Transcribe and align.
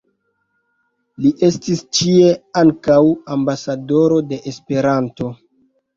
Li 1.25 1.31
estis 1.47 1.83
ĉie 1.99 2.31
ankaŭ 2.63 2.99
"ambasadoro 3.35 4.19
de 4.33 4.41
Esperanto. 4.53 5.33